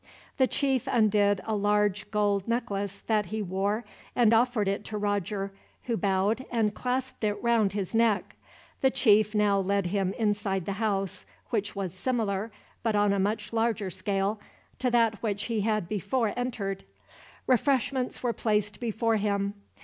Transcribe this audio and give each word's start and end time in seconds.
The 0.37 0.47
chief 0.47 0.87
undid 0.91 1.41
a 1.43 1.55
large 1.55 2.09
gold 2.09 2.47
necklace 2.47 3.01
that 3.01 3.27
he 3.27 3.43
wore, 3.43 3.85
and 4.15 4.33
offered 4.33 4.67
it 4.67 4.83
to 4.85 4.97
Roger, 4.97 5.51
who 5.83 5.95
bowed 5.95 6.43
and 6.49 6.73
clasped 6.73 7.23
it 7.23 7.35
round 7.43 7.73
his 7.73 7.93
neck. 7.93 8.35
The 8.79 8.89
chief 8.89 9.35
now 9.35 9.59
led 9.59 9.85
him 9.85 10.13
inside 10.17 10.65
the 10.65 10.73
house, 10.81 11.27
which 11.51 11.75
was 11.75 11.93
similar, 11.93 12.51
but 12.81 12.95
on 12.95 13.13
a 13.13 13.19
much 13.19 13.53
larger 13.53 13.91
scale, 13.91 14.39
to 14.79 14.89
that 14.89 15.21
which 15.21 15.43
he 15.43 15.61
had 15.61 15.87
before 15.87 16.33
entered. 16.35 16.83
Refreshments 17.45 18.23
were 18.23 18.33
placed 18.33 18.79
before 18.79 19.17
him. 19.17 19.53